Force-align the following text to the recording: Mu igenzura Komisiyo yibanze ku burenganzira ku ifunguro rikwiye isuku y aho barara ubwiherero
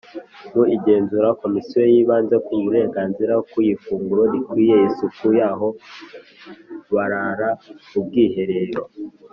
Mu 0.53 0.63
igenzura 0.75 1.27
Komisiyo 1.41 1.81
yibanze 1.93 2.35
ku 2.45 2.53
burenganzira 2.63 3.33
ku 3.49 3.57
ifunguro 3.73 4.23
rikwiye 4.33 4.75
isuku 4.87 5.25
y 5.37 5.41
aho 5.51 5.67
barara 6.93 7.49
ubwiherero 7.97 8.83